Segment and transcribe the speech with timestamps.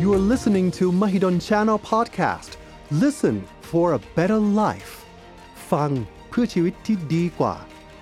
[0.00, 2.50] You are listening to Mahidol Channel Podcast.
[2.90, 3.36] Listen
[3.70, 4.92] for a better life.
[5.72, 5.90] ฟัง
[6.28, 7.54] เพื่อชีวิตที่ดีกว่า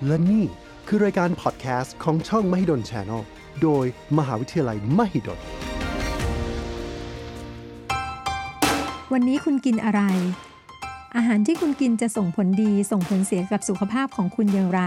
[0.06, 0.45] และนี่
[0.87, 3.22] คือรายการ podcast ของช่อง Mahidol Channel
[3.62, 3.84] โดย
[4.19, 5.40] มหาวิทยาลัย Mahidol
[9.12, 10.02] วันนี้คุณกินอะไร
[11.16, 14.82] อาหารที่คุณกินจะส่งผลดีส่งผลเสียกับสุขภาพของคุณอย่างไร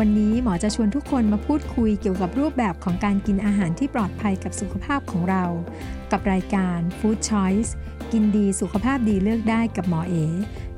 [0.00, 5.44] วันนี้หมอจะชวนทุกคนมาพูดคุยเกี่ยวกับรูปแบบของการกินอาหารที่ปลอดภัยกับสุขภาพของเรา
[6.12, 7.70] กับรายการ Food Choice
[8.12, 10.14] กินดีสุขภาพดีเลือกได้กับหมอเอ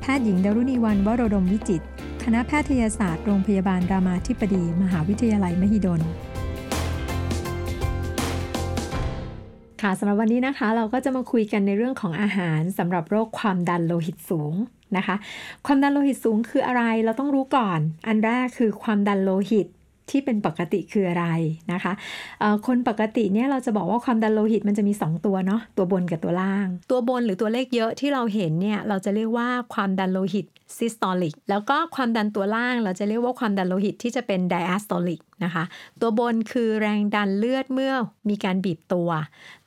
[0.00, 1.82] แพทย์หญิงดารุณีวันวโรดมวิจิต
[2.24, 6.00] คณะแพทยศาสตร์โรงพยาบาลรามาธิบดี มหาวิทยาลัยมหิดล
[9.82, 14.54] ค่ะสำหรับวันนี้นะคะ เราก็จะมาคุยกันในเรื่องของอาหารสำหรับโรคความดันโลหิตสูง
[14.96, 15.16] นะคะ
[15.66, 19.66] ความดันโลหิตสูงคืออะไร เราต้องรู้ก่อน อันแรกคือความดันโลหิต
[20.10, 21.26] ที่เป็นปกติคืออะไร
[21.72, 21.92] นะคะ
[22.66, 30.46] คนปกติเนี่ยเราจะบอกว่าความดันโลหิตมันจะมี 2 ตัวเนาะตัวบนกับตัวล่าง ตัวบนหรือตัวเลขเยอะที่เราเห็นเนี่ยเราจะเรียกว่าความดันโลหิต
[30.78, 35.64] systolic แล้วก็ความดันตัวล่าง เราจะเรียกว่าความดันโลหิตที่จะเป็น diastolic นะคะ
[36.00, 37.92] ตัวบนคือแรงดันเลือดเมื่อ
[38.30, 39.08] มีการบีบตัว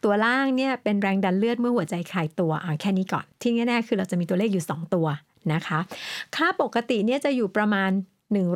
[0.04, 5.08] ตัวล่างเนี่ยเป็นแรงดันเลือดเมื่อหัวใจคลายตัวอ่าแค่นี้ก่อน ที่แน่ๆคือเราจะมีตัวเลขอยู่ 2 ตัว
[5.54, 5.80] นะคะ
[6.36, 7.92] ค่าปกติเนี่ยจะอยู่ประมาณ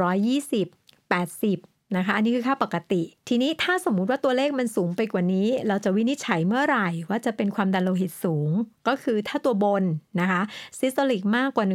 [0.04, 8.50] 120 80 นะคะ อันนี้คือค่าปกติ ทีนี้ถ้าสมมุติว่าตัวเลขมันสูงไปกว่านี้ เราจะวินิจฉัยเมื่อไหร่ว่าจะเป็นความดันโลหิตสูง
[8.88, 9.84] ก็คือถ้าตัวบน
[10.22, 10.42] นะคะ
[10.80, 11.66] ซิสโตลิกมากกว่า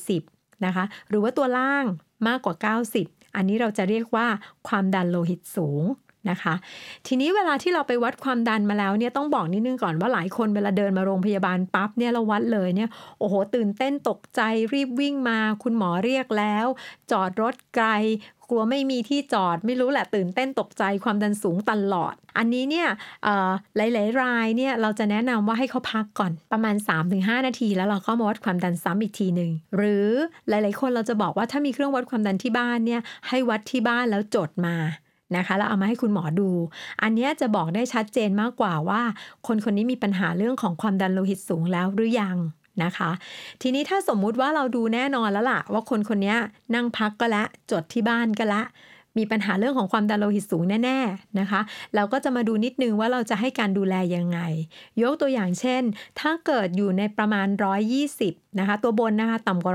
[0.00, 1.84] 140 นะคะ หรือว่าตัวล่าง
[2.28, 2.54] มากกว่า
[2.96, 4.26] 90 อันนี้เราจะเรียกว่า
[4.68, 5.84] ความดันโลหิตสูง
[6.30, 6.54] นะคะ
[7.06, 14.40] ทีนี้เวลาที่เราไปวัดความดันมาแล้วเนี่ยต้องบอกนิดนึงก่อนว่าหลายคนเวลาเดินมาโรงพยาบาลปั๊บเนี่ยเราวัดเลยเนี่ยโอ้โหตื่นเต้นตกใจ
[14.72, 16.66] รีบวิ่งมา คุณหมอเรียกแล้ว
[17.10, 17.86] จอดรถไกล
[18.54, 22.88] กลัวไม่มีที่จอดไม่รู้แหละตื่นเต้นตกใจความดันสูงตลอด อันนี้เนี่ย
[23.76, 26.76] หลาย ๆ รายเนี่ยเราจะแนะนำว่าให้เขาพักก่อนประมาณ
[27.10, 30.08] 3-5 นาที แล้วเราก็มาวัดความดันซ้ำอีกทีหนึ่งหรือ
[30.48, 34.76] หลาย ๆ คนเราจะบอกว่าถ้ามีเครื่องวัดความดันที่บ้านเนี่ยให้วัดที่บ้านแล้วจดมา
[35.36, 36.50] นะคะแล้วเอามาให้คุณหมอดู
[37.02, 39.02] อันนี้จะบอกได้ชัดเจนมากกว่าว่า
[39.46, 42.38] คนคนนี้มีปัญหาเรื่องของความดันโลหิตสูงแล้วหรือยัง
[42.82, 43.10] นะคะ
[43.62, 46.34] ทีนี้ถ้าสมมุติว่าเราดูแน่นอนแล้วล่ะ ว่าคนคนนี้
[46.74, 48.66] นั่งพักก็แล้วจดที่บ้านก็แล้ว
[49.18, 51.60] มีปัญหาเรื่องของความดันโลหิตสูงแน่ๆนะคะ
[51.94, 54.38] เราก็จะมาดูนิดนึงว่าเราจะให้การดูแลยังไง
[55.02, 55.82] ยกตัวอย่างเช่น
[56.20, 57.48] ถ้าเกิดอยู่ในประมาณ
[58.02, 59.74] 120 นะคะ ตัวบนนะคะ ต่ำกว่า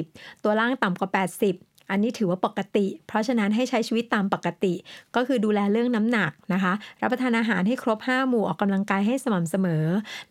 [0.00, 1.10] 120 ตัวล่างต่ำกว่า
[1.48, 4.74] 80 อันนี้ถือว่าปกติ เพราะฉะนั้นให้ใช้ชีวิตตามปกติ
[5.16, 9.84] ก็คือดูแลเรื่องน้ำหนักนะคะ รับประทานอาหารให้ครบ 5 หมู่ออกกำลังกายให้สม่ำเสมอ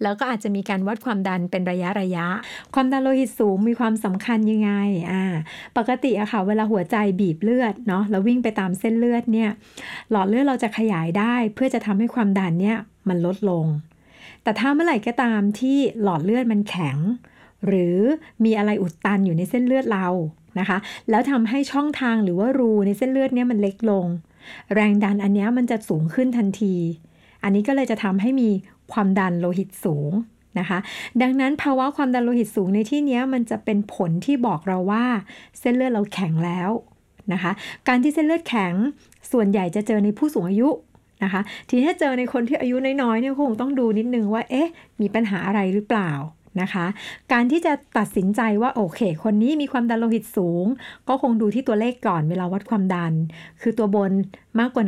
[0.04, 2.28] แล้วก็อาจจะมีการวัดความดันเป็นระยะระยะ
[2.74, 4.72] ความดันโลหิตสูงมีความสำคัญยังไง
[5.12, 5.24] อ่า
[5.78, 9.50] ปกติอะค่ะเวลาหัวใจบีบเลือดเนาะแล้ววิ่งไปตามเส้นเลือดเนี่ย
[10.12, 12.78] หลอดเลือดเราจะขยายได้ เพื่อจะทำให้ความดันเนี่ย
[13.10, 13.66] มันลดลง
[14.44, 16.98] แต่ถ้าเมื่อไหร่ก็ตามที่หลอดเลือดมันแข็ง
[17.66, 17.98] หรือ
[18.46, 20.08] มีอะไรอุดตันอยู่ในเส้นเลือดเรา
[20.60, 20.78] นะคะ
[21.10, 24.06] แล้วทำให้ช่องทางหรือว่ารูในเส้นเลือดเนี้ยมันเล็กลง
[24.74, 26.76] แรงดันอันนี้มันจะสูงขึ้นทันที
[27.44, 28.50] อันนี้ก็เลยจะทำให้มี
[28.92, 30.12] ความดันโลหิตสูง
[30.60, 30.80] นะคะ
[31.22, 35.06] ดังนั้นภาวะความดันโลหิตสูงในที่นี้มันจะเป็นผลที่บอกเราว่า
[35.60, 36.70] เส้นเลือดเราแข็งแล้ว
[37.34, 37.52] นะคะ
[37.88, 38.74] การที่เส้นเลือดแข็ง
[39.32, 40.70] ส่วนใหญ่จะเจอในผู้สูงอายุ
[41.24, 44.70] นะคะ ทีนี้เจอในคนที่อายุน้อยๆเนี่ยคงต้องดูนิดนึงว่า เอ๊ะ
[45.02, 46.12] มีปัญหาอะไรหรือเปล่า
[46.62, 46.86] นะคะ
[47.32, 50.66] การที่จะตัดสินใจว่าโอเค คนนี้มีความดันโลหิตสูง
[51.08, 53.14] ก็คงดูที่ตัวเลขก่อนเวลาวัดความดัน
[53.62, 54.12] คือตัวบน
[54.60, 54.84] มากกว่า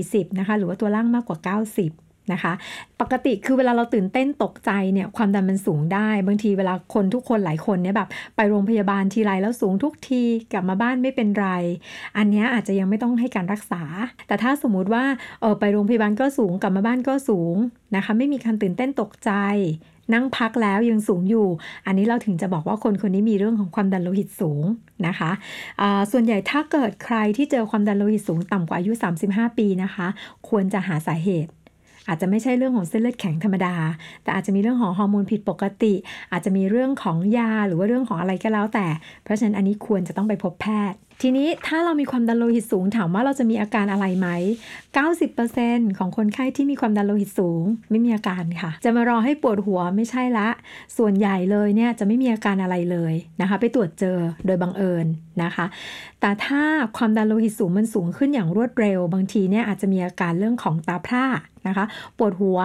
[0.00, 2.52] 140 นะคะ หรือว่าตัวล่างมากกว่า 90นะคะ
[3.00, 10.22] ปกติคือเวลาเราตื่นเต้นตกใจเนี่ยความดันมันสูงได้ บางทีเวลาคนทุกคนหลายคนเนี่ยแบบไปโรงพยาบาลทีไรแล้วสูงทุกที
[10.52, 11.48] กลับมาบ้านไม่เป็นไร
[12.16, 13.82] อันนี้อาจจะยังไม่ต้องให้การรักษา
[14.26, 15.04] แต่ถ้าสมมุติว่า
[15.40, 17.56] เออไปโรงพยาบาลก็สูงกลับมาบ้านก็สูง
[17.96, 19.30] นะคะ ไม่มีการตื่นเต้นตกใจ
[20.14, 21.46] นั่งพักแล้วยังสูงอยู่
[21.86, 24.64] อันนี้เราถึงจะบอกว่าคนคนนี้มีเรื่องของความดันโลหิตสูง
[25.06, 28.92] นะคะะส่วนใหญ่ถ้าเกิดใครที่เจอความดันโลหิตสูงต่ำกว่าอายุ
[29.26, 30.06] 35 ปีนะคะ
[30.48, 31.50] ควรจะหาสาเหตุ
[32.08, 33.74] อาจจะไม่ใช่เรื่องของเส้นเลือดแข็งธรรมดา
[34.22, 35.94] แต่อาจจะมีเรื่องของฮอร์โมนผิดปกติ
[36.32, 38.86] อาจจะมีเรื่องของยาหรือว่าเรื่องของอะไรก็แล้วแต่
[39.22, 44.28] เพราะฉะนั้นอันนี้ควรจะต้องไปพบแพทย์ ทีนี้ถ้าเรามีความดันโลหิตสูงถามว่าเราจะมีอาการอะไรไหม
[45.12, 50.48] 90%ของคนไข้ที่มีความดันโลหิตสูง ไม่มีอาการค่ะ จะมารอให้ปวดหัวไม่ใช่ละ
[50.96, 55.06] ส่วนใหญ่เลยเนี่ยจะไม่มีอาการอะไรเลยนะคะ ไปตรวจเจอโดยบังเอิญ
[55.42, 55.66] นะคะ
[56.20, 56.62] แต่ถ้า
[56.96, 61.26] ความดันโลหิตสูงมันสูงขึ้นอย่างรวดเร็ว บางทีเนี่ยอาจจะมีอาการเรื่องของตาพร่า
[61.66, 61.84] นะคะ
[62.18, 62.60] ปวดหัว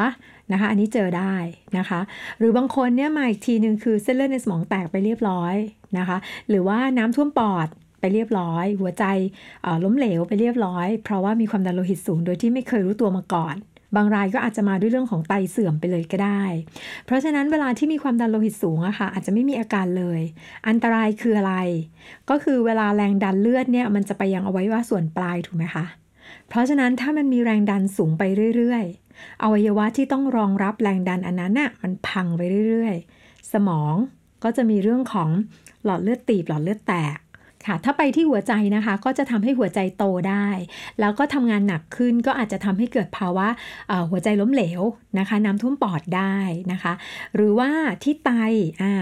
[0.51, 1.35] นะคะอันนี้เจอได้
[1.77, 1.99] นะคะ
[2.37, 5.55] หรือบางคนเนี่ยมาอีกทีหนึ่งคือเส้นเลือดในสมองแตกไปเรียบร้อย
[5.97, 6.17] นะคะ
[6.49, 7.69] หรือว่าน้ำท่วมปอด
[7.99, 9.05] ไปเรียบร้อย หัวใจ
[9.83, 13.57] ล้มเหลวไปเรียบร้อย เพราะว่ามีความดันโลหิตสูง โดยที่ไม่เคยรู้ตัวมาก่อน
[13.95, 16.43] บางรายก็อาจจะมาด้วยเรื่องของไตเสื่อมไปเลยก็ได้
[17.05, 20.21] เพราะฉะนั้นเวลาที่มีความดันโลหิตสูงอะค่ะอาจจะไม่มีอาการเลย
[20.67, 21.55] อันตรายคืออะไร
[22.29, 25.85] ก็คือเวลาแรงดันเลือดเนี่ยมันจะไปยังอวัยวะส่วนปลายถูกไหมคะ
[26.49, 28.23] เพราะฉะนั้นถ้ามันมีแรงดันสูงไป
[28.55, 33.95] เรื่อยๆ อวัยวะที่ต้องรองรับแรงดันอันนั้นน่ะมันพังไปเรื่อยๆ สมอง
[34.43, 35.29] ก็จะมีเรื่องของ
[35.83, 37.17] หลอดเลือดตีบหลอดเลือดแตก
[37.67, 40.47] ค่ะ ถ้าไปที่หัวใจนะคะ ก็จะทำให้หัวใจโตได้
[40.99, 43.47] แล้วก็ทำงานหนักขึ้นก็อาจจะทำให้เกิดภาวะ
[44.09, 44.81] หัวใจล้มเหลว
[45.19, 46.35] นะคะ น้ำท่วมปอดได้
[46.71, 46.93] นะคะ
[47.35, 47.69] หรือว่า
[48.03, 48.31] ที่ไต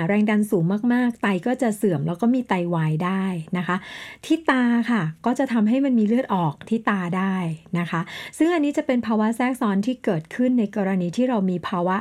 [0.07, 0.63] แรงดันสูง
[0.93, 3.23] มากๆ ไตก็จะเสื่อมแล้วก็มีไตวายได้
[3.57, 3.77] นะคะ
[4.25, 7.35] ที่ตาค่ะก็จะทำให้มันมีเลือดออกที่ตาได้
[7.79, 8.01] นะคะ
[8.37, 11.97] ซึ่งอันนี้จะเป็นภาวะแทรกซ้อนที่เกิดขึ้นในกรณีที่เรามีภาวะ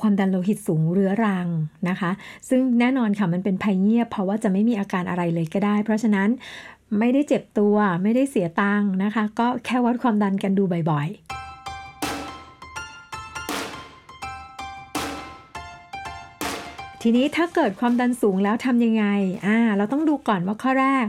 [0.00, 1.48] ความดันโลหิตสูงเรื้อรัง
[1.88, 2.10] นะคะ
[2.48, 6.28] ซึ่งแน่นอนค่ะมันเป็นภัยเงียบเพราะว่าจะไม่มีอาการอะไรเลยก็ได้เพราะราะฉะนั้น
[6.98, 11.18] ไม่ได้เจ็บตัว ไม่ได้เสียตังค์นะคะ ก็แค่วัดความดันกันดูบ่อยๆ
[17.02, 19.04] ทีนี้ถ้าเกิดความดันสูงแล้วทำยังไง
[19.46, 21.06] อ่า เราต้องดูก่อนว่าข้อแรก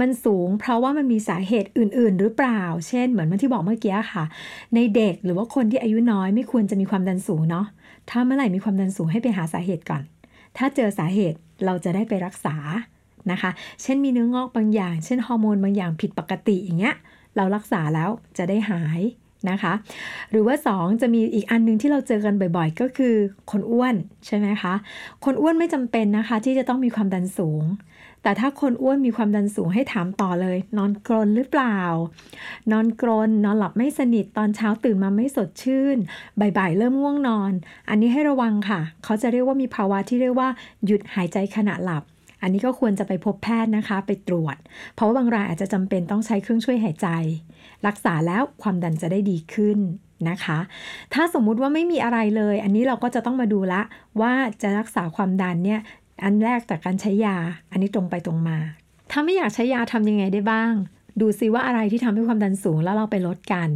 [0.00, 4.24] มันสูงเพราะว่ามันมีสาเหตุอื่น ๆ หรือเปล่า เช่น เหมือนที่บอกเมื่อกี้ค่ะ
[4.74, 7.66] ในเด็กหรือว่าคนที่อายุน้อยไม่ควรจะมีความดันสูงเนาะ
[8.10, 10.02] ถ้าเมื่อไหร่มีความดันสูงให้ไปหาสาเหตุก่อน
[10.56, 12.56] ถ้าเจอสาเหตุเราจะได้ไปรักษา
[13.32, 13.50] นะคะ
[13.82, 16.96] เช่นมีเนื้องอกบางอย่าง เช่นฮอร์โมนบางอย่างผิดปกติอย่างเงี้ย
[17.36, 19.00] เรารักษาแล้วจะได้หาย
[19.50, 19.72] นะคะ
[20.30, 23.14] หรือว่า 2 จะมีอีกอันนึงที่เราเจอกันบ่อยๆ ก็คือ
[23.50, 23.94] คนอ้วน
[24.26, 24.74] ใช่ไหมคะ
[25.24, 27.64] คนอ้วนไม่จำเป็นนะคะ ที่จะต้องมีความดันสูง
[28.22, 31.80] แต่ถ้าคนอ้วนมีความดันสูงให้ถามต่อเลย นอนกรนหรือเปล่า
[32.72, 35.96] นอนกรน นอนหลับไม่สนิทตอนเช้าตื่นมาไม่สดชื่น
[36.40, 37.52] บ่ายๆ เริ่มง่วงนอน
[37.88, 40.48] อันนี้ให้ระวังค่ะ เขาจะเรียกว่ามีภาวะที่เรียกว่า
[40.86, 42.02] หยุดหายใจขณะหลับ
[42.42, 44.56] อันนี้ก็ควรจะไปพบแพทย์นะคะ ไปตรวจ
[44.94, 47.08] เพราะว่าบางรายอาจจะจำเป็นต้องใช้เครื่องช่วยหายใจ
[47.86, 49.78] รักษาแล้วความดันจะได้ดีขึ้น
[50.30, 50.58] นะคะ
[51.14, 53.82] ถ้าสมมุติว่าไม่มีอะไรเลย อันนี้เราก็จะต้องมาดูละ
[54.20, 54.32] ว่า
[54.62, 55.80] จะรักษาความดันเนี่ย
[56.24, 57.36] อันแรกจากการใช้ยา
[57.70, 58.58] อันนี้ตรงไปตรงมา
[59.10, 60.72] ถ้าไม่อยากใช้ยาทำยังไงได้บ้าง
[61.20, 63.68] ดูซิว่าอะไรที่ทำให้ความดันสูงแล้วเราไปลดกัน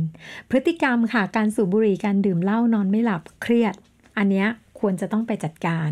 [0.50, 3.74] พฤติกรรมค่ะ การสูบบุหรี่ การดื่มเหล้า นอนไม่หลับ เครียด
[4.18, 4.44] อันนี้
[4.80, 5.90] ควรจะต้องไปจัดการ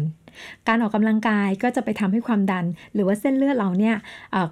[0.68, 2.64] การออกกำลังกายก็จะไปทำให้ความดัน
[2.94, 3.96] หรือว่าเส้นเลือดเราเนี่ย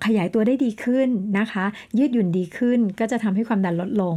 [0.05, 1.08] ขยายตัวได้ดีขึ้น
[1.38, 1.64] นะคะ
[1.99, 4.17] ยืดหยุ่นดีขึ้น ก็จะทำให้ความดันลดลง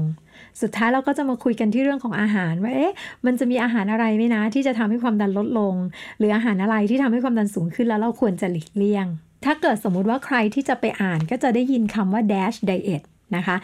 [0.62, 2.94] สุดท้ายเราก็จะมาคุยกันที่เรื่องของอาหารว่าเอ๊ะ
[3.26, 5.76] มันจะมีอาหารอะไรไหมนะ ที่จะทำให้ความดันลดลง
[6.18, 9.06] หรืออาหารอะไรที่ทำให้ความดันสูงขึ้นแล้วเราควรจะหลีกเลี่ยง
[9.46, 13.04] ถ้าเกิดสมมุติว่าใครที่จะไปอ่านก็จะได้ยินคำว่า dash diet
[13.36, 13.56] นะคะ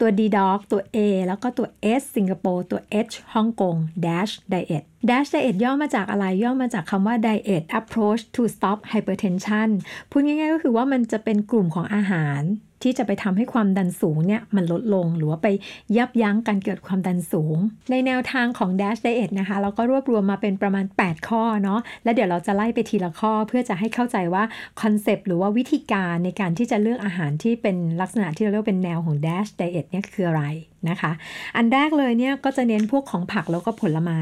[0.00, 1.68] ตัว D dog ตัว A แล้วก็ตัว
[2.00, 9.68] S สิงคโปร์ตัว H ฮ่องกง dash diet dash diet ย่อมาจากอะไรย่อมาจากคำว่า diet approach to stop hypertension
[10.10, 12.42] พูดง่ายๆก็คือว่ามันจะเป็นกลุ่มของอาหาร
[12.86, 15.48] ที่จะไปทำให้ความดันสูงเนี่ยมันลดลง หรือว่าไป
[15.96, 17.56] ยับยั้งการเกิดความดันสูง
[17.90, 24.42] ในแนวทางของ Dash Diet นะคะเราก็รวบรวมมาเป็นประมาณ 8 ข้อเนาะแล้วเดี๋ยวเราจะไล่ไปทีละข้อเพื่อจะให้เข้าใจว่า
[24.82, 30.44] คอนเซปต์หรือว่าวิธีการในการที่จะเลือกอาหารที่เป็นลักษณะที่เราเรียกเป็นแนวของ Dash Diet เนี่ยคืออะไร
[30.90, 31.12] นะคะ
[31.56, 34.20] อันแรกเลยเนี่ยก็จะเน้นพวกของผักแล้วก็ผลไม้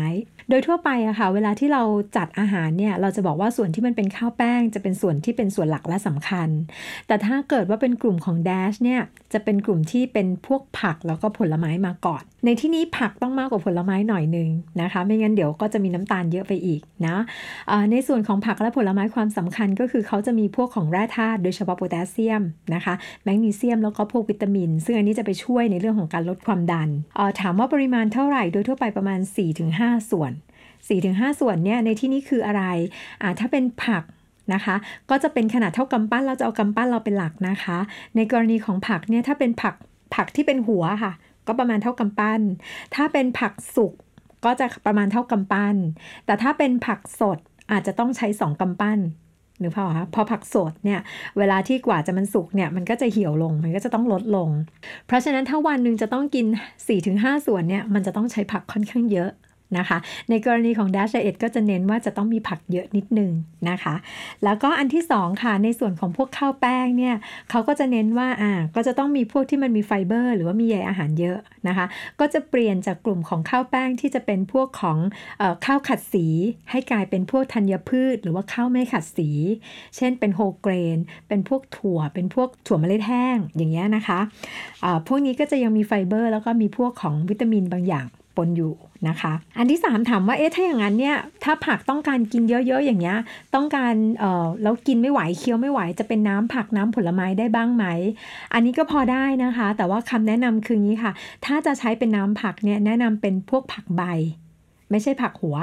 [0.48, 1.82] โดยทั่วไปอะค่ะเวลาที่เรา
[2.16, 6.48] จัดอาหารเนี่ยเราจะบอกว่าส่วนที่มันเป็นข้าวแป้ง จะเป็นส่วนที่เป็นส่วนหลักและสำคัญ
[7.06, 9.00] แต่ถ้าเกิดว่าเป็นกลุ่มของ Dash เนี่ย
[9.32, 14.48] จะเป็นกลุ่มที่เป็นพวกผักแล้วก็ผลไม้มาก่อน ในที่นี้ผักต้องมากกว่าผลไม้หน่อยหนึ่ง
[14.82, 17.16] นะคะ ไม่งั้นเดี๋ยวก็จะมีน้ำตาลเยอะไปอีกนะ
[17.90, 22.42] ในส่วนของผักและผลไม้ความสำคัญก็คือเขาจะมีพวกของแร่ธาตุโดยเฉพาะโพแทสเซียม
[22.74, 22.94] นะคะ
[23.24, 26.88] แมกนีเซียมแล้วก็พวกวิตามิน ซึ่งอันนี้จะไปช่วยในเรื่องของการลดความดัน
[27.40, 29.20] ถามว่าปริมาณเท่าไหร่โดยทั่วไปประมาณ
[29.64, 30.32] 4-5 ส่วน
[30.84, 32.62] 4-5 ส่วนเนี่ยในที่นี้คืออะไร
[33.38, 34.04] ถ้าเป็นผัก
[34.54, 34.76] นะคะ
[35.10, 37.78] ก็จะเป็นขนาดเท่ากำปั้นเราจะเอากำปั้นเราเป็นหลักนะคะ
[38.16, 39.74] ในกรณีของผักเนี่ยถ้าเป็นผัก
[40.14, 41.12] ผักที่เป็นหัวค่ะ
[41.46, 42.40] ก็ประมาณเท่ากำปั้น
[42.94, 43.92] ถ้าเป็นผักสุก
[44.44, 45.76] ก็จะประมาณเท่ากำปั้น
[46.26, 47.38] แต่ถ้าเป็นผักสด
[47.72, 48.98] อาจจะต้องใช้2กำปั้น
[49.60, 51.00] หรือเปล่าคะพอผักสดเนี่ย
[51.38, 54.48] เวลาที่กว่าจะมันสุกเนี่ยมันก็จะเหี่ยวลงมันก็จะต้องลดลง
[55.06, 56.46] เพราะฉะนั้นถ้าวันหนึ่งจะต้องกิน
[56.96, 59.30] 4-5 ส่วนเนี่ยมันจะต้องใช้ผักค่อนข้างเยอะ
[59.78, 59.98] นะคะ
[60.30, 63.30] ในกรณีของ Dash Diet ก็จะเน้นว่าจะต้องมีผักเยอะนิดนึง
[63.70, 63.94] นะคะ
[64.44, 67.14] แล้วก็อันที่2ค่ะในส่วนของพวกข้าวแป้งเนี่ย
[67.50, 71.86] เขาก็จะเน้นว่าอ่าก็จะต้องมีพวกที่มันมีไฟเบอร์ หรือว่ามีใยอาหารเยอะนะคะ
[72.20, 74.98] ก็จะเปลี่ยนจากกลุ่มของข้าวแป้งที่จะเป็นพวกของ
[75.40, 76.26] อข้าวขัดสี
[76.70, 79.30] ให้กลายเป็นพวกธัญพืช หรือว่าข้าวไม่ขัดสี
[79.96, 88.74] เช่นเป็นโฮเกรน เป็นพวกถั่ว เป็นพวกถั่วเมล็ดแห้งอย่างเงี้ยนะคะะพวกนี้ก็จะยังมีไฟเบอร์ แล้วก็มีพวกของวิตามินบางอย่าง ปนอยู่
[89.08, 93.18] นะคะ อันที่ 3 ถามว่าเอ๊ะถ้าอย่างนั้นเนี่ยถ้าผักต้องการกินเยอะๆอย่างเงี้ย
[93.54, 97.84] ต้องการเอ่อแล้วกินไม่ไหวเคี้ยวไม่ไหวจะเป็นน้ำผักน้ำผลไม้ได้บ้างไหม
[98.52, 101.12] อันนี้ก็พอได้นะคะ แต่ว่าคำแนะนำคืองี้ค่ะ
[101.46, 104.02] ถ้าจะใช้เป็นน้ำผักเนี่ยแนะนำเป็นพวกผักใบ
[104.90, 105.56] ไม่ใช่ผักหัว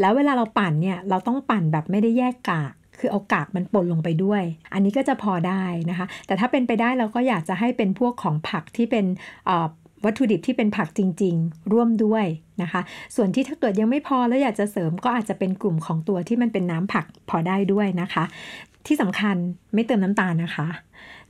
[0.00, 4.42] แล้วเวลาเราปั่นเนี่ยเราต้องปั่นแบบไม่ได้แยกกากคือเอากากมันปนลงไปด้วย
[4.72, 9.04] อันนี้ก็จะพอได้นะคะ แต่ถ้าเป็นไปได้เราก็อยากจะให้เป็นพวกของผักที่เป็น
[10.04, 12.24] วัตถุดิบที่เป็นผักจริง ๆ ร่วมด้วย
[12.62, 12.80] นะคะ
[13.16, 18.24] ส่วนที่ถ้าเกิดยังไม่พอแล้วอยากจะเสริมก็อาจจะเป็นกลุ่มของตัวที่มันเป็นน้ำผักพอได้ด้วยนะคะ
[18.86, 19.36] ที่สำคัญ
[19.74, 20.68] ไม่เติมน้ำตาลนะคะ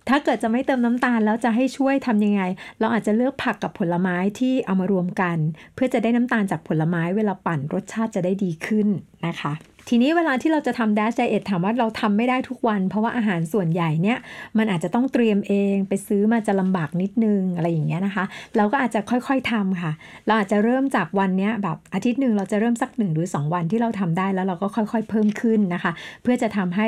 [0.08, 2.42] ถ้าเกิดจะไม่เติมน้ำตาลแล้วจะให้ช่วยทำยังไง
[2.80, 5.36] เราอาจจะเลือกผักกับผลไม้ที่เอามารวมกัน
[5.74, 8.88] เพื่อจะได้น้ำตาลจากผลไม้เวลาปั่นรสชาติจะได้ดีขึ้น
[9.26, 9.52] นะคะ
[9.90, 14.18] ทีนี้เวลาที่เราจะทำ dash diet ถามว่าเราทำไม่ได้ทุกวัน เพราะว่าอาหารส่วนใหญ่เนี่ย
[14.58, 18.24] มันอาจจะต้องเตรียมเองไปซื้อมาจะลำบากนิดนึงอะไรอย่างเงี้ยนะคะ
[18.56, 19.92] เราก็อาจจะค่อยๆทำค่ะ
[20.26, 25.92] เราอาจจะเริ่มจากวันเนี้ยแบบอาทิตย์หนึ่งเราจะเริ่มสักหนึ่งหรือ2 วันที่เราทำได้แล้วเราก็ค่อยๆ เพิ่มขึ้นนะคะ
[26.22, 26.86] เพื่อจะทำให้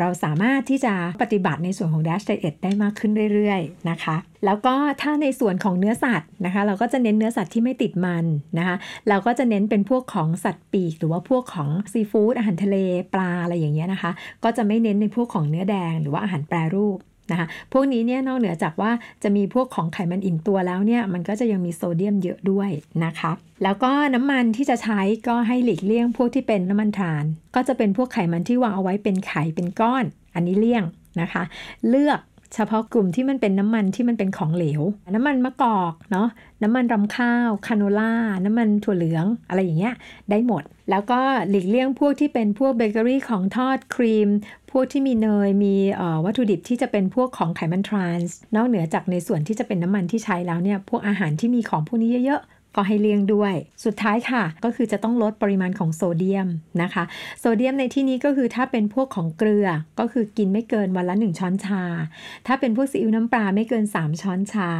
[0.00, 8.24] เราสามารถที่จะปฏิบัติในส่วนของ dash diet ได้มากขึ้นเรื่อยๆนะคะแล้วก็ถ้าในส่วนของเนื้อสัตว์นะคะ เราก็จะเน้นเนื้อสัตว์ที่ไม่ติดมัน
[8.58, 8.76] นะคะ
[9.08, 12.76] เราก็จะเน้นเป็นพวกของสัตว์ปีก หรือว่าพวกของซีฟู้ดอาหารทะเล
[13.14, 14.10] ปลาอะไรอย่างเงี้ยนะคะ
[14.44, 16.98] ก็จะไม่เน้นในพวกของเนื้อแดงหรือว่าอาหารแปรรูป
[17.30, 18.90] นะคะพวกนี้เนี่ยนอกเหนือจากว่า
[19.22, 22.70] จะมีพวกของไขมันอิ่มตัวแล้วเนี่ยมันก็จะยังมีโซเดียมเยอะด้วย
[23.04, 30.04] นะคะแล้วก็น้ำมันที่จะใช้ก็ให้หลีกเลี่ยงพวกที่เป็นน้ำมันทราน ก็จะเป็นพวกไขมันที่วางเอาไว้เป็นไข่เป็นก้อน
[30.34, 30.84] อันนี้เลี่ยง
[31.20, 31.42] นะคะ
[31.88, 32.20] เลือก
[32.54, 34.82] เฉพาะกลุ่มที่มันเป็นน้ำมันที่มันเป็นของเหลว
[35.14, 36.28] น้ำมันมะกอกเนาะ
[36.62, 38.12] น้ำมันรำข้าวคาโนล่า
[38.44, 39.94] น้ำมันถั่วเหลืองอะไรอย่างเงี้ย
[40.30, 44.28] ได้หมด แล้วก็หลีกเลี่ยงพวกที่เป็นพวกเบเกอรี่ของทอดครีม
[44.70, 45.74] พวกที่มีเนยมี
[46.24, 52.42] วัตถุดิบที่จะเป็นพวกของไขมันทรานส์นอกเหนือจากในส่วนที่จะเป็นน้ำมันที่ใช้แล้วเนี่ยพวกอาหารที่มีของพวกนี้เยอะ
[52.78, 53.54] ก็ให้เลี่ยงด้วย
[53.84, 56.48] สุดท้ายค่ะ ก็คือจะต้องลดปริมาณของโซเดียม
[56.82, 57.04] นะคะ
[57.40, 59.68] โซเดียมในที่นี้ก็คือถ้าเป็นพวกของเกลือ
[60.00, 61.82] ก็คือกินไม่เกินวันละ 1 ช้อนชา
[62.46, 64.70] ถ้าเป็นพวกซีอิ๊วน้ำปลาไม่เกิน 3 ช้อนชา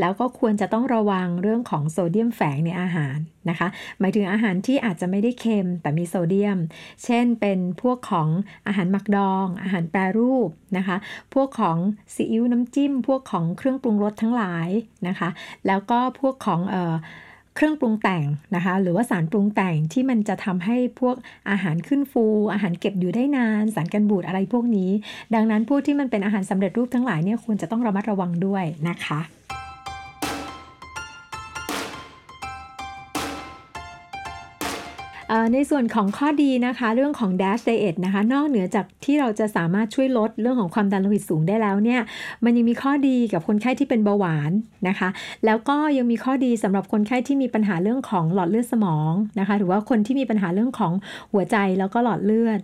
[0.00, 3.16] แล้วก็ควรจะต้องระวังเรื่องของโซเดียมแฝงในอาหาร
[3.50, 3.68] นะคะ
[4.00, 6.58] หมายถึงอาหารที่อาจจะไม่ได้เค็มแต่มีโซเดียม
[7.04, 8.28] เช่นเป็นพวกของ
[8.66, 10.96] อาหารหมักดอง อาหารแปรรูปนะคะ
[11.34, 11.78] พวกของ
[12.14, 14.68] ซีอิ๊วน้ำจิ้ม พวกของเครื่องปรุงรสทั้งหลาย
[15.08, 15.28] นะคะ
[15.66, 16.94] แล้วก็พวกของเอ่อ
[17.54, 21.16] เครื่องปรุงแต่งนะคะ หรือว่าสารปรุงแต่งที่มันจะทำให้พวก
[21.50, 24.90] อาหารขึ้นฟู อาหารเก็บอยู่ได้นาน สารกันบูดอะไรพวกนี้
[25.34, 29.20] ดังนั้นพวกที่มันเป็นอาหารสำเร็จรูปทั้งหลายเนี่ยควรจะต้องระมัดระวังด้วยนะคะ
[35.54, 42.00] ในส่วนของข้อดีนะคะ เรื่องของ dash diet นะคะ นอกเหนือจากที่เราจะสามารถช่วยลดเรื่องของความดันโลหิตสูงได้แล้วเนี่ย
[42.44, 44.52] มันยังมีข้อดีกับคนไข้ที่เป็นเบาหวาน
[44.88, 45.08] นะคะ
[45.46, 50.92] แล้วก็ยังมีข้อดีสำหรับคนไข้ที่มีปัญหาเรื่องของหลอดเลือดสมองนะคะ หรือว่าคนที่มีปัญหาเรื่องของ
[51.32, 52.58] หัวใจแล้วก็หลอดเลือด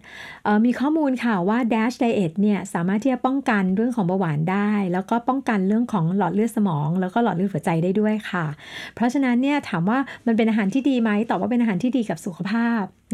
[0.46, 8.46] ออมีข้อมูลค่ะว่า DASH diet เนี่ยสามารถที่จะป้องกันเรื่องของเบาหวานได้ แล้วก็ป้องกันเรื่องของหลอดเลือดสมอง แล้วก็หลอดเลือดหัวใจได้ด้วยค่ะ
[8.94, 12.57] เพราะฉะนั้นเนี่ยถามว่ามันเป็นอาหารที่ดีไหมตอบว่าเป็นอาหารที่ดีกับสุขภาพ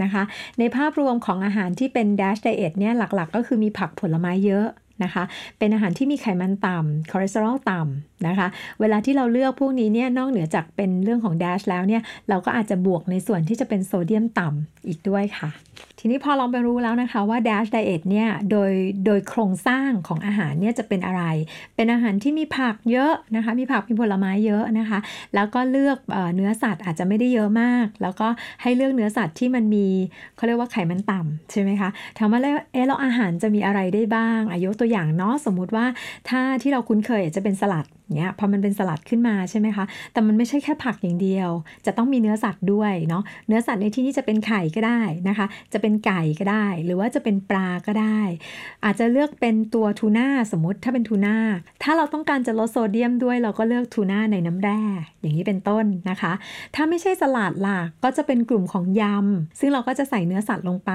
[0.03, 0.23] นะคะ
[0.59, 4.67] ในภาพรวมของอาหารที่เป็น DASH diet เนี่ยหลักๆ ก็คือมีผักผลไม้เยอะ
[5.05, 5.25] นะคะ
[5.59, 8.47] เป็นอาหารที่มีไขมันต่ำคอเลสเตอรอลต่ำนะคะ
[8.81, 15.51] เวลาที่เราเลือกพวกนี้เนี่ยนอกเหนือจากเป็นเรื่องของดัชแล้วเนี่ยเราก็อาจจะบวกในส่วนที่จะเป็นโซเดียมต่ำอีกด้วยค่ะ
[16.07, 18.73] ทีนี้พอเราไปรู้แล้วนะคะว่า Dash Diet เนี่ยโดย
[19.07, 21.23] โดยโครงสร้างของอาหารเนี่ยจะเป็นอะไร
[21.77, 24.99] เป็นอาหารที่มีผักเยอะนะคะ มีผักมีผลไม้เยอะนะคะ
[25.35, 25.99] แล้วก็เลือก
[26.35, 28.29] เนื้อสัตว์อาจจะไม่ได้เยอะมาก แล้วก็
[28.63, 29.87] ให้เลือกเนื้อสัตว์ที่มันมี
[30.37, 35.87] เขาเรียกว่าไขมันต่ำใช่ไหมคะถามว่าแล้วเออเราอาหารจะมีอะไรได้บ้างอายุตัวอย่างเนาะสมมุติว่า
[36.29, 37.85] ถ้าที่เราคุ้นเคยจะเป็นสลัด
[38.17, 41.51] เนี้ยพอมันเป็นสลัดขึ้นมาใช่ไหมคะ แต่มันไม่ใช่แค่ผักอย่างเดียว
[41.87, 48.21] จะต้องมีเนื้อสัตว์ด้วยเนาะเนื้อสัตว์ในที่นี้จะเป็นไข่ก็ได้นะคะ จะเป็นไก่ก็ได้ หรือว่าจะเป็นปลาก็ได้
[48.85, 51.37] อาจจะเลือกเป็นตัวทูน่าสมมติถ้าเป็นทูน่า
[51.83, 54.81] ถ้าเราต้องการจะลดโซเดียมด้วยเราก็เลือกทูน่าในน้ำแร่
[55.21, 56.33] อย่างนี้เป็นต้นนะคะ
[56.75, 60.93] ถ้าไม่ใช่สลัดล่ะก็จะเป็นกลุ่มของยำซึ่งเราก็จะใส่เนื้อสัตว์ลงไป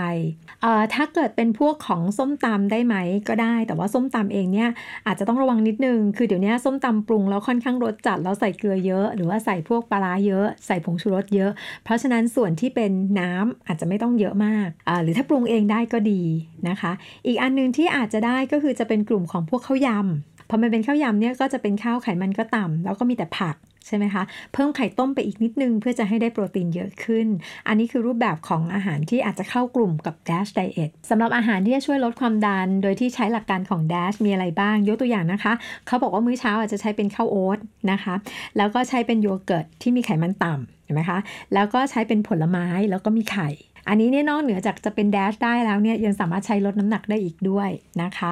[0.62, 2.96] เอ่อถ้าเกิดเป็นพวกของส้มตำได้ไหม
[3.28, 4.70] ก็ได้ แต่ว่าส้มตำเองเนี่ย
[5.08, 11.52] อาจจะต้องระวังนิดนึงคือเดี๋ยวนี้ส้มตำปรุงแล้วค่อนข้างรสจัดแล้วใส่เกลือเยอะ หรือว่าใส่พวกปลาเยอะ ใส่ผงชูรสเยอะ
[11.84, 14.68] เพราะฉะนั้นส่วนที่เป็นน้ำอาจจะไม่ต้องเยอะมาก
[15.04, 16.22] หรือถ้าปรุงเองได้ก็ดี
[16.70, 16.92] นะคะ
[17.28, 23.56] อีกอันนึงที่อาจจะได้ก็คือจะเป็นกลุ่มของพวกข้าวยำพอมันเป็นข้าวยำเนี่ยก็จะเป็นข้าวไขมันก็ต่ำแล้วก็มีแต่ผัก
[23.90, 27.28] ใช่ไหมคะ เพิ่มไข่ต้มไปอีกนิดนึง เพื่อจะให้ได้โปรตีนเยอะขึ้น
[27.68, 35.54] อันนี้คือรูปแบบของอาหารที่อาจจะเข้ากลุ่มกับ Dash Diet สำหรับอาหารที่จะช่วยลดความดัน โดยที่ใช้หลักการของ Dash มีอะไรบ้าง ยกตัวอย่างนะคะ
[35.88, 37.60] เขาบอกว่ามื้อเช้าอาจจะใช้เป็นข้าวโอ๊ต
[37.92, 38.16] นะคะ
[38.58, 41.20] แล้วก็ใช้เป็นโยเกิร์ตที่มีไขมันต่ำเห็นไหมคะ
[41.54, 43.50] แล้วก็ใช้เป็นผลไม้แล้วก็มีไข่
[43.88, 47.70] อันนี้เนี่ยนอกเหนือจากจะเป็นแดชได้แล้วเนี่ยยังสามารถใช้ลดน้ำหนักได้อีกด้วย
[48.02, 48.32] นะคะ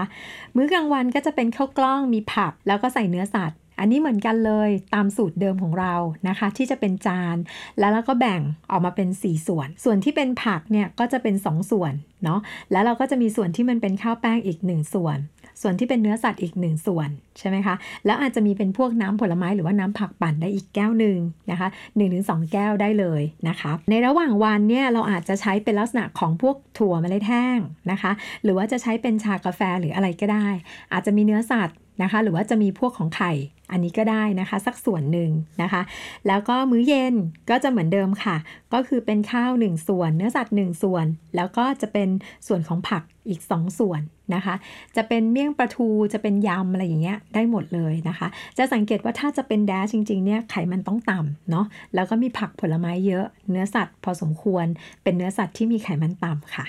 [0.55, 5.93] มื้อกลางวันก็จะเป็นข้าวกล้องมีผัก แล้วก็ใส่เนื้อสัตว์ อันนี้เหมือนกันเลยตามสูตรเดิมของเรา
[6.27, 7.37] นะคะ ที่จะเป็นจาน
[7.79, 8.41] แล้วเราก็แบ่ง
[8.71, 11.93] ออกมาเป็น 4 ส่วน ส่วนที่เป็นผักเนี่ยก็จะเป็น 2 ส่วน
[12.23, 12.39] เนาะ
[12.71, 15.19] แล้วเราก็จะมีส่วนที่มันเป็นข้าวแป้งอีก 1 ส่วน
[15.61, 21.17] ส่วนที่เป็นเนื้อสัตว์อีก 1 ส่วนใช่ไหมคะแล้วอาจจะมีเป็นพวกน้ำผลไม้หรือว่าน้ำผักปั่นได้อีกแก้วหนึ่ง
[21.51, 21.67] นะคะ
[22.09, 27.59] 1-2 แก้วได้เลยนะคะในระหว่างวันเนี่ยเราอาจจะใช้เป็นลักษณะของพวกถั่วเมล็ดแห้ง
[27.91, 28.11] นะคะ
[28.43, 30.47] หรือว่าจะใช้เป็นชากาแฟหรืออะไรก็ได้
[30.93, 33.33] อาจจะมีเนื้อสัตว์ นะคะ หรือว่าจะมีพวกของไข่
[33.71, 35.81] อันนี้ก็ได้นะคะ สักส่วนหนึ่งนะคะ
[36.27, 37.15] แล้วก็มื้อเย็น
[37.49, 38.35] ก็จะเหมือนเดิมค่ะ
[38.73, 42.09] ก็คือเป็นข้าว 1 ส่วน เนื้อสัตว์ 1 ส่วน แล้วก็จะเป็น
[42.47, 44.01] ส่วนของผักอีก 2 ส่วน
[44.35, 44.55] นะคะ
[44.95, 48.27] จะเป็นเมี่ยงปลาทูจะเป็นยำอะไรอย่างเงี้ยได้หมดเลยนะคะ
[48.57, 54.65] จะสังเกตว่าถ้าจะเป็นแดชจริงๆเนี่ยไขมันต้องต่ำเนาะแล้วก็มีผักผลไม้เยอะ เนื้อสัตว์พอสมควร
[55.03, 56.67] เป็นเนื้อสัตว์ที่มีไขมันต่ำค่ะ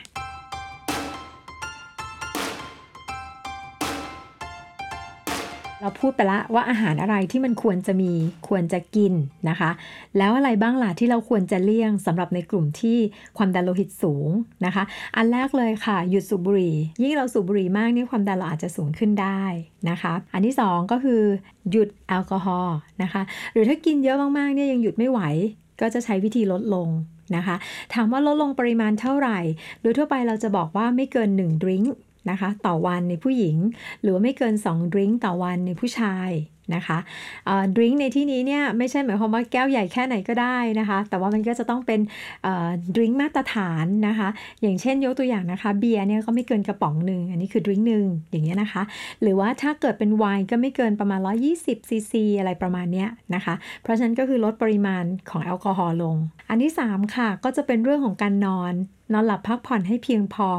[5.80, 8.12] เราพูดไปละว่าอาหารอะไรที่มันควรจะมี
[8.49, 9.12] ควรจะกิน
[9.49, 9.70] นะคะ
[10.18, 12.99] แล้วอะไรบ้างล่ะที่เราควรจะเลี่ยงสำหรับในกลุ่มที่
[13.37, 14.28] ความดันโลหิตสูง
[14.64, 14.85] นะคะ
[15.16, 19.42] อันแรกเลยค่ะ หยุดสูบบุหรี่ ยิ่งเราสูบบุหรี่มากนี่ความดันเราอาจจะสูงขึ้นได้
[19.90, 21.23] นะคะ อันที่ 2 ก็คือ
[21.70, 25.20] หยุดแอลกอฮอล์นะคะ หรือถ้ากินเยอะมากๆเนี่ยยังหยุดไม่ไหว
[25.80, 26.88] ก็จะใช้วิธีลดลง
[27.37, 27.56] นะคะ
[27.94, 29.38] ถามว่าลดลงปริมาณเท่าไหร่
[29.82, 31.92] โดยทั่วไปเราจะบอกว่าไม่เกิน1ดริงก์
[32.30, 33.56] นะคะต่อวันในผู้หญิง
[34.02, 36.30] หรือไม่เกิน2ดริงก์ต่อวันในผู้ชาย
[36.76, 36.99] นะคะ
[37.76, 42.00] ดริงก์ในที่นี้เนี่ยไม่ใช่หมายความว่าแก้วใหญ่แค่ไหนก็ได้นะคะ แต่ว่ามันก็จะต้องเป็น
[42.94, 44.28] ดริงก์มาตรฐานนะคะ
[44.62, 48.82] อย่างเช่นยกตัวอย่างนะคะ เบียร์เนี่ยก็ไม่เกินกระป๋องหนึ่งอันนี้คือดริงก์หนึ่งอย่างเงี้ยนะคะ
[49.23, 51.20] หรือว่าถ้าเกิดเป็นไวน์ก็ไม่เกินประมาณ
[51.54, 56.16] 120ซีซีอะไรประมาณเนี้ยนะคะ เพราะฉะนั้นก็คือลดปริมาณของแอลกอฮอล์ลง
[56.49, 58.75] อันที่ 3 ค่ะก็จะเป็นเรื่องของการนอน
[59.12, 60.50] นอนหลับพักผ่อนให้เพียงพอ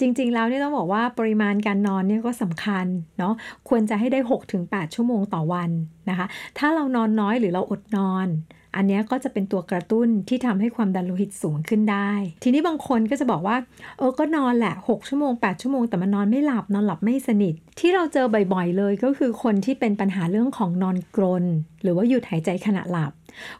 [0.00, 2.86] จริง ๆ แล้วเนี่ยต้องบอกว่าปริมาณการนอนเนี่ยก็สำคัญ
[3.18, 3.34] เนาะ
[3.68, 4.20] ควรจะให้ได้
[4.56, 5.70] 6-8 ชั่วโมงต่อวัน
[6.10, 6.26] นะคะ
[6.58, 8.28] ถ้าเรานอนน้อยหรือเราอดนอน
[8.76, 12.10] อันนี้ก็จะเป็นตัวกระตุ้นที่ทำให้ความดันโลหิตสูงขึ้นได้
[12.42, 13.56] ทีนี้บางคนก็จะบอกว่า
[13.98, 21.44] เออก็นอนแหละ 6 ชั่วโมง 8 ชั่วโมงแต่มันนอนไม่หลับนอนหลับไม่สนิท ที่เราเจอบ่อยๆเลยก็คือคนที่เป็นปัญหาเรื่องของนอนกรน
[21.82, 23.12] หรือว่าหยุดหายใจขณะหลับ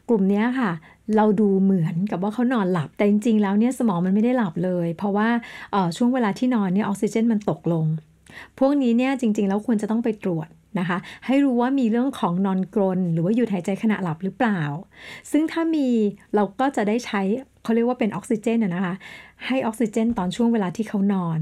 [0.08, 0.70] กลุ่มนี้ค่ะ
[1.16, 5.28] เราดูเหมือนกับว่าเขานอนหลับ แต่จริงๆ แล้วเนี่ยสมองมันไม่ได้หลับเลย เพราะว่า
[5.96, 7.86] ช่วงเวลาที่นอนเนี่ยออกซิเจนมันตกลง
[8.58, 14.60] พวกนี้เนี่ยจริง ๆ แล้วควรจะต้องไปตรวจ นะคะ ให้รู้ว่ามีเรื่องของนอนกรนหรือว่าหยุดหายใจขณะหลับหรือเปล่า
[15.30, 15.88] ซึ่งถ้ามี
[16.34, 17.22] เราก็จะได้ใช้
[17.64, 18.94] เขาเรียกว่าเป็นออกซิเจนนะคะ
[19.46, 21.38] ให้ออกซิเจนตอนช่วงเวลาที่เขานอน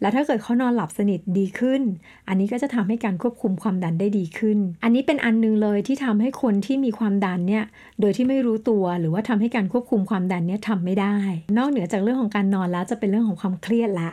[0.00, 1.82] แล้วถ้าเกิดเขานอนหลับสนิทดีขึ้น
[2.28, 7.64] อันนี้ก็จะทำให้การควบคุมความดันได้ดีขึ้น อันนี้เป็นอันนึงเลยที่ทำให้คนที่มีความดันเนี่ย
[8.00, 11.16] โดยที่ไม่รู้ตัวหรือว่าทำให้การควบคุมความดันเนี่ยทำไม่ได้
[11.58, 14.10] นอกเหนือจากเรื่องของการนอนแล้วจะเป็นเรื่องของความเครียดละ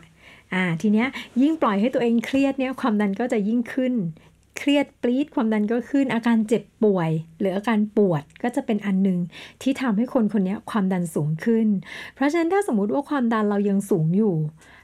[0.53, 1.07] อ่าทีเนี้ย
[1.41, 3.93] ยิ่งปล่อยให้ตัวเองเครียดเนี่ยความดันก็จะยิ่งขึ้น
[4.59, 9.19] เครียดปรีดความดันก็ขึ้น อาการเจ็บป่วย หรืออาการปวดก็จะเป็นอันหนึ่ง
[9.61, 11.67] ที่ทำให้คนคนนี้ความดันสูงขึ้น
[12.15, 14.35] เพราะฉะนั้นถ้าสมมุติว่าความดันเรายังสูงอยู่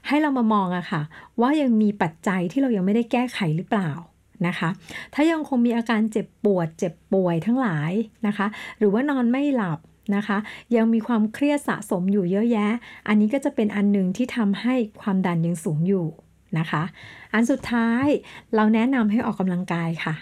[0.08, 1.02] ให้เรามามองอะค่ะ
[1.40, 3.90] ว่ายังมีปัจจัยที่เรายังไม่ได้แก้ไขหรือเปล่า
[4.46, 4.68] นะคะ
[5.14, 7.92] ถ้ายังคงมีอาการเจ็บปวด เจ็บป่วยทั้งหลาย
[8.26, 8.46] นะคะ
[8.78, 9.78] หรือว่านอนไม่หลับ
[10.16, 10.38] นะคะ
[10.76, 12.68] ยังมีความเครียดสะสมอยู่เยอะแยะ
[13.08, 16.06] อันนี้ก็จะเป็นอันหนึ่งที่ทำให้ความดันยังสูงอยู่
[16.58, 16.82] นะคะ
[17.32, 18.06] อันสุดท้าย
[18.54, 20.14] เราแนะนำให้ออกกำลังกายค่ะ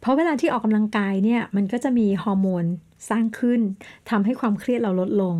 [0.00, 2.64] เพราะเวลาที่ออกกำลังกายเนี่ยมันก็จะมีฮอร์โมน
[3.10, 3.60] สร้างขึ้น
[4.10, 5.36] ทำให้ความเครียดเราลดลง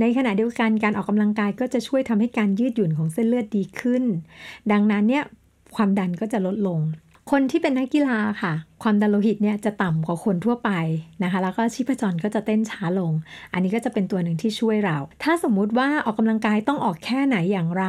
[0.00, 4.02] ในขณะเดียวกันการออกกำลังกายก็จะช่วยทำให้การยืดหยุ่นของเส้นเลือดดีขึ้น
[4.72, 5.24] ดังนั้นเนี่ย
[5.76, 6.80] ความดันก็จะลดลง
[7.30, 10.70] คนที่เป็นนักกีฬาค่ะ ความดันโลหิตเนี่ยจะต่ำกว่าคนทั่วไป
[11.22, 13.12] นะคะ แล้วก็ชีพจรก็จะเต้นช้าลง
[13.52, 17.84] อันนี้ก็จะเป็นตัวหนึ่งที่ช่วยเรา ถ้าสมมุติว่าออกกำลังกายต้องออกแค่ไหนอย่างไร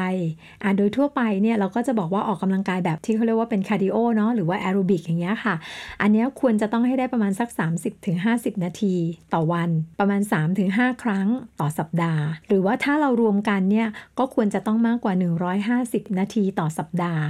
[0.64, 5.56] อ่าโดยทั่วไปเนี่ยเราก็จะบอกว่าออกกำลังกายแบบที่เขาเรียกว่าเป็น cardio เนาะหรือว่าแอโรบิกอย่างเงี้ยค่ะ
[6.02, 7.50] อันนี้ควรจะต้องให้ได้ประมาณสัก
[8.08, 8.96] 30-50 นาที
[9.34, 9.70] ต่อวัน
[10.00, 10.22] ประมาณ
[10.62, 11.28] 3-5 ครั้ง
[11.60, 13.88] ต่อสัปดาห์ หรือว่าถ้าเรารวมกันเนี่ย
[14.20, 15.14] ก็ควรจะต้องมากกว่า
[15.80, 17.24] 150 นาทีต่อสัปดาห์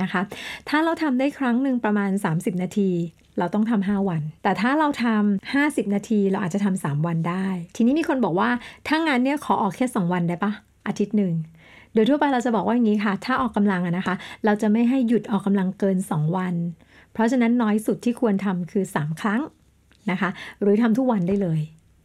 [0.00, 0.20] นะคะ
[0.68, 2.90] ถ้าเราทำได้ครั้งหนึ่งประมาณ 30 นาที
[3.38, 8.50] เราต้องทำ5วัน แต่ถ้าเราทำ50 นาทีเราอาจจะทำ3วันได้ ทีนี้มีคนบอกว่า
[8.88, 10.52] ถ้างานเนี้ยขอออกแค่ 2 วันได้ปะ
[10.86, 11.34] อาทิตย์หนึ่ง
[11.94, 16.54] โดยทั่วไปเราจะบอกว่าอย่างนี้ค่ะ ถ้าออกกำลังนะคะ เราจะไม่ให้หยุดออกกำลังเกิน 2 วัน
[17.12, 19.40] เพราะฉะนั้นน้อยสุดที่ควรทำคือ 3 ครั้ง
[20.10, 21.60] นะคะ หรือทำทุกวันได้เลย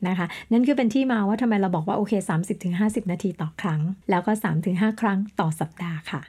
[0.07, 2.13] นะคะ นั่นคือเป็นที่มาว่าทำไมเราบอกว่าโอเค
[2.61, 4.31] 30-50 นาทีต่อครั้ง แล้วก็
[4.65, 6.21] 3-5 ครั้งต่อสัปดาห์ค่ะ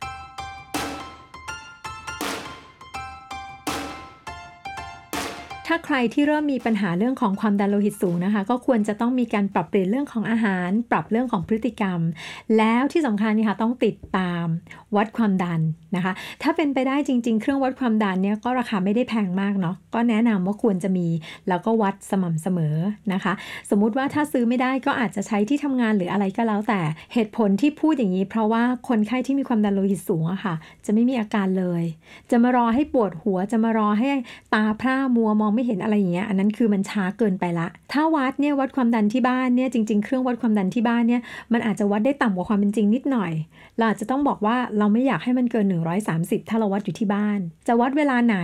[5.66, 12.00] ถ้าใครที่เริ่มมีปัญหาเรื่องของความดันโลหิตสูงนะคะ ก็ควรจะต้องมีการปรับเปลี่ยนเรื่องของอาหาร ปรับเรื่องของพฤติกรรม
[12.58, 14.46] แล้วที่สำคัญนี่ค่ะต้องติดตาม
[14.96, 15.60] วัดความดัน
[15.96, 21.08] นะคะ ถ้าเป็นไปได้จริง ๆ เครื่องวัดความดันเนี่ยก็ราคาไม่ได้แพงมากเนาะก็แนะนำว่าควรจะมี
[21.48, 22.76] แล้วก็วัดสม่ำเสมอ
[23.12, 23.32] นะคะ
[23.70, 26.80] สมมุติว่าถ้าซื้อไม่ได้ก็อาจจะใช้ที่ทำงานหรืออะไรก็แล้วแต่
[27.12, 31.82] เหตุผลที่พูดอย่างนี้ เพราะว่าคนไข้ที่มีความดันโลหิตสูงอะค่ะ จะไม่มีอาการเลย
[32.30, 34.08] จะมารอให้ปวดหัวจะมารอให้
[34.54, 43.32] ตาพร่ามัวมองไม่เห็นอะไรอย่างเงี้ยอันนั้นคือมันช้าเกินไปละ ถ้าวัดเนี่ยวัดความดันที่บ้านเนี่ยจริง ๆ เครื่องวัดความดันที่บ้านเนี่ยมันอาจจะวัดได้ต่ำกว่าความเป็นจริงนิดหน่อย
[43.76, 45.66] เราอาจจะต้องบอกว่าเราไม่อยากให้มันเกิน
[46.08, 47.38] 130 ถ้าเราวัดอยู่ที่บ้าน
[47.68, 48.36] จะวัดเวลาไหน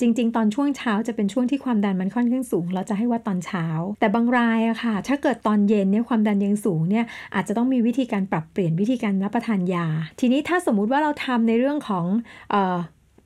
[0.00, 3.66] จริง ๆ ตอนช่วงเช้าจะเป็นช่วงที่ความดันมันค่อนข้างสูง เราจะให้วัดตอนเช้า
[4.00, 9.86] แต่บางรายอะค่ะ ถ้าเกิดตอนเย็นเนี่ยความดันยังสูงเนี่ยอาจจะต้องมีวิธีการปรับเปลี่ยนวิธีการรับประทานยา
[10.20, 12.04] ทีนี้ถ้าสมมุติว่าเราทำในเรื่องของ
[12.52, 12.76] ออ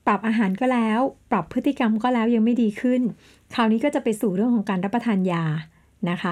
[0.07, 0.99] ปรับอาหารก็แล้ว
[1.31, 3.01] ปรับพฤติกรรมก็แล้วยังไม่ดีขึ้น
[3.53, 5.43] คราวนี้ก็จะไปสู่เรื่องของการรับประทานยา
[6.09, 6.31] นะคะ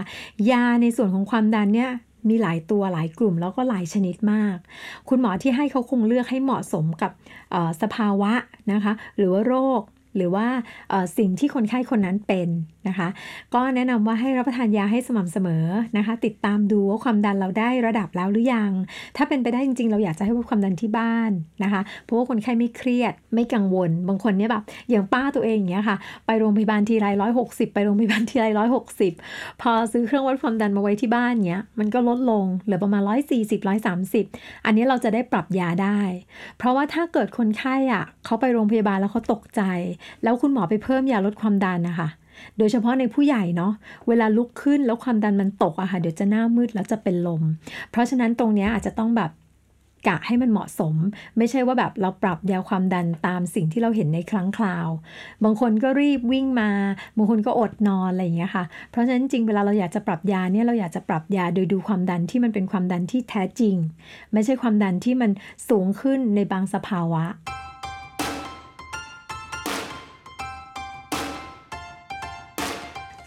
[0.51, 1.91] ยาในส่วนของความดันเนี่ย
[2.29, 4.57] มีหลายตัวหลายกลุ่มแล้วก็หลายชนิดมาก
[5.09, 7.11] คุณหมอที่ให้เขาคงเลือกให้เหมาะสมกับ
[7.81, 8.33] สภาวะ
[8.71, 9.81] นะคะ หรือว่าโรค
[10.15, 10.47] หรือว่า
[11.17, 12.49] สิ่งที่คนไข้คนนั้นเป็น
[12.87, 13.07] นะคะ
[13.53, 15.65] ก็แนะนำว่าให้รับประทานยาให้สม่ำเสมอ
[15.97, 18.71] นะคะ ติดตามดูว่าความดันเราได้ระดับแล้วหรือยัง
[19.17, 21.31] ถ้าเป็นไปได้จริงๆ เราอยากจะให้วัดความดันที่บ้าน
[21.63, 29.13] นะคะ เพราะว่าคนไข้ไม่เครียดไม่กังวล บางคนเนี่ยแบบอย่างป้าตัวเองอย่างเงี้ยค่ะ ไปโรงพยาบาลทีไรร้อยหกสิบไปโรงพยาบาลทีไรร้อยหกสิบ
[29.61, 34.25] พอซื้อเครื่องวัดความดันมาไว้ที่บ้านเนี้ยมันก็ลดลงเหลือประมาณร้อยสี่สิบร้อยสามสิบ
[34.65, 35.99] อันนี้เราจะได้ปรับยาได้
[36.57, 39.61] เพราะว่าถ้าเกิดคนไข้อะเขาไปโรงพยาบาลแล้วเขาตกใจ
[40.23, 42.09] แล้วคุณหมอไปเพิ่มยาลดความดันนะคะ
[42.57, 43.73] โดยเฉพาะในผู้ใหญ่เนาะ
[44.07, 47.41] เวลาลุกขึ้นแล้วความดันมันตกอะค่ะเดี๋ยวจะหน้ามืดแล้วจะเป็นลม
[47.91, 49.31] เพราะฉะนั้นตรงนี้อาจจะต้องแบบ
[50.07, 50.95] กะให้มันเหมาะสม
[51.37, 54.87] ไม่ใช่ว่าแบบเราปรับยาความดันตามสิ่งที่เราเห็นในครั้งคราว
[55.43, 56.69] บางคนก็รีบวิ่งมา
[57.17, 63.75] บางคนก็อดนอนอะไรอย่างเงี้ยค่ะ เพราะฉะนั้นจริงเวลาเราอยากจะปรับยาเนี่ยเราอยากจะปรับยาโดยดูความดันที่มันเป็นความดันที่แท้จริง
[64.33, 65.31] ไม่ใช่ความดันที่มัน
[65.69, 67.23] สูงขึ้นในบางสภาวะ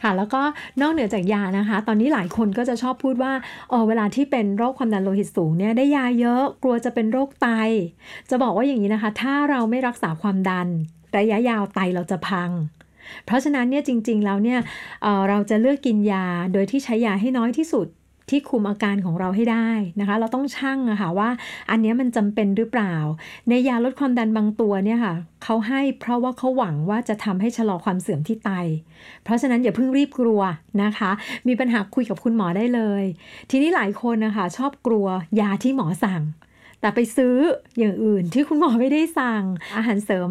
[0.09, 0.43] ค่ะ แล้วก็
[0.81, 3.33] นอกเหนือจากยานะคะ ตอนนี้หลายคนก็จะชอบพูดว่า
[3.71, 7.49] เออเวลาที่เป็นโรคความดันโลหิตสูงเนี่ยได้ยาเยอะกลัวจะเป็นโรคไต
[8.31, 10.69] จะบอกว่าอย่างนี้นะคะ ถ้าเราไม่รักษาความดัน
[11.17, 12.51] ระยะยาวไตเราจะพัง
[13.27, 14.59] เพราะฉะนั้นเนี่ยจริงๆแล้วเนี่ย
[15.03, 17.87] เออเราจะเลือกกินยาโดยที่ใช้ยาให้น้อยที่สุด
[18.31, 21.29] ที่คุมอาการของเราให้ได้นะคะ เราต้องชั่งอะค่ะว่า
[21.71, 22.95] อันนี้มันจำเป็นหรือเปล่า
[23.49, 25.15] ในยาลดความดันบางตัวเนี่ยค่ะ
[25.45, 28.51] เขาให้เพราะว่าเขาหวังว่าจะทำให้ชะลอความเสื่อมที่ไต
[29.25, 30.41] เพราะฉะนั้นอย่าเพิ่งรีบกลัว
[30.83, 31.11] นะคะ
[31.49, 33.05] มีปัญหาคุยกับคุณหมอได้เลย
[33.51, 35.07] ทีนี้หลายคนนะคะชอบกลัว
[35.41, 36.23] ยาที่หมอสั่ง
[36.81, 37.37] แต่ไปซื้อ
[37.79, 39.45] อย่างอื่นที่คุณหมอไม่ได้สั่ง
[39.77, 40.29] อาหารเสริม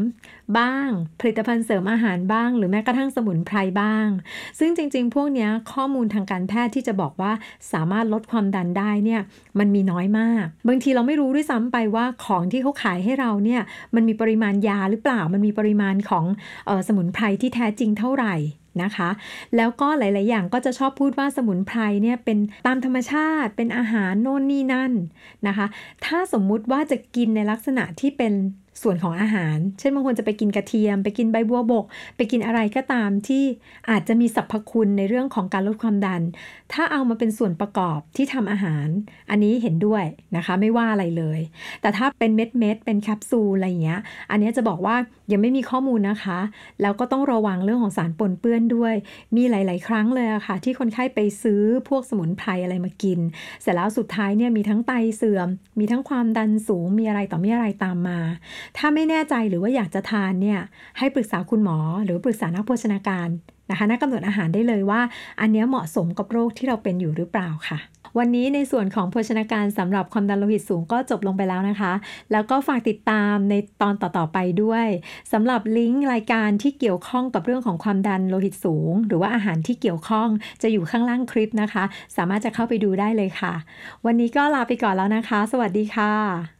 [0.57, 4.07] บ้าง ผลิตภัณฑ์เสริมอาหารบ้าง หรือแม้กระทั่งสมุนไพรบ้าง
[4.59, 7.31] ซึ่งจริง ๆ พวกนี้ข้อมูลทางการแพทย์ที่จะบอกว่า
[7.73, 9.21] สามารถลดความดันได้เนี่ย
[9.59, 13.61] มันมีน้อยมาก บางทีเราไม่รู้ด้วยซ้ำไปว่าของที่เขาขายให้เราเนี่ย
[13.95, 16.25] มันมีปริมาณยาหรือเปล่ามันมีปริมาณของ
[16.69, 18.35] ออสมุนไพรที่แท้จริงเท่าไหร่
[18.83, 19.09] นะคะ
[19.55, 22.37] แล้วก็หลาย ๆ อย่างก็จะชอบพูดว่าสมุนไพรเนี่ยเป็น
[22.67, 24.91] ตามธรรมชาติ เป็นอาหารโน่นนี่นั่น
[25.47, 25.67] นะคะ
[26.05, 28.33] ถ้าสมมุติว่าจะกินในลักษณะที่เป็น
[28.81, 31.85] ส่วนของอาหาร เช่นบางคนจะไปกินกระเทียม ไปกินใบบัวบก
[32.17, 33.43] ไปกินอะไรก็ตามที่
[33.89, 36.21] อาจจะมีสรรพคุณในเรื่องของการลดความดัน
[36.73, 38.87] ถ้าเอามาเป็นส่วนประกอบที่ทำอาหาร
[39.29, 40.03] อันนี้เห็นด้วย
[40.35, 41.39] นะคะไม่ว่าอะไรเลย
[41.81, 43.99] แต่ถ้าเป็นเม็ดเม็ดเป็นแคปซูลอะไรเงี้ย
[44.31, 44.95] อันนี้จะบอกว่า
[45.31, 46.39] ยังไม่มีข้อมูลนะคะ
[46.81, 48.93] แล้วก็ต้องระวังเรื่องของสารปนเปื้อนด้วย
[49.35, 53.19] มีหลาย ๆ ครั้งเลยอะค่ะ ที่คนไข้ไปซื้อพวกสมุนไพรอะไรมากิน
[53.61, 55.47] เสร็จแล้วสุดท้ายเนี่ยมีทั้งไตเสื่อม
[55.79, 58.19] มีทั้งความดันสูง มีอะไรต่อมีอะไรตามมา
[58.77, 60.59] ถ้าไม่แน่ใจหรือว่าอยากจะทานเนี่ย
[60.97, 63.29] ให้ปรึกษาคุณหมอ หรือปรึกษานักโภชนาการ
[63.69, 65.01] นะคะนักกำหนดอาหารได้เลยว่า
[65.41, 67.79] อันเนี้ยเหมาะสมกับโรคที่เราเป็นอยู่หรือเปล่าค่ะ
[68.17, 71.93] วันนี้ในส่วนของโภชนาการสำหรับความดันโลหิตสูงก็จบลงไปแล้วนะคะ
[72.31, 74.85] แล้วก็ฝากติดตามในตอนต่อๆไปด้วย
[75.33, 80.29] สำหรับลิงก์รายการที่เกี่ยวข้องกับเรื่องของความดันโลหิตสูง หรือว่าอาหารที่เกี่ยวข้อง
[80.61, 81.83] จะอยู่ข้างล่างคลิปนะคะ
[82.17, 83.53] สามารถจะเข้าไปดูได้เลยค่ะ
[84.05, 86.56] วันนี้ก็ลาไปก่อนแล้วนะคะ สวัสดีค่ะ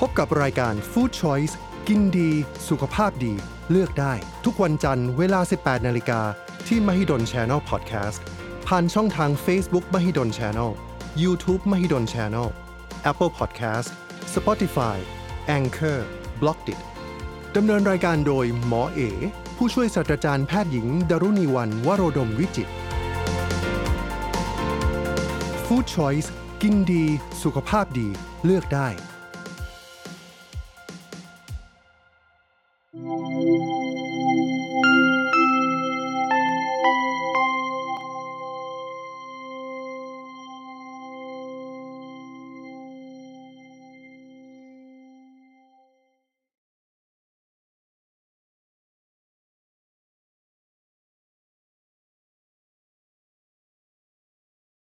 [0.00, 1.54] พบกับรายการ Food Choice
[1.88, 2.30] กินดี
[2.68, 3.34] สุขภาพดี
[3.70, 4.12] เลือกได้
[4.44, 6.20] ทุกวันจันทร์เวลา 18 นาฬิกา
[6.66, 8.18] ที่ Mahidol Channel Podcast
[8.68, 10.70] ผ่านช่องทาง Facebook Mahidol Channel
[11.22, 12.48] YouTube Mahidol Channel
[13.10, 13.88] Apple Podcast
[14.34, 14.96] Spotify
[15.58, 15.98] Anchor
[16.40, 16.80] b l o g d i t
[17.56, 19.00] ดำเนินรายการโดยหมอเอ
[19.56, 22.68] ผู้ช่วยศาสตราจารย์แพทย์หญิงดารุณีวันวโรดมวิจิต
[25.66, 26.28] Food Choice
[26.62, 27.04] กินดี
[27.42, 28.08] สุขภาพดี
[28.44, 28.88] เลือกได้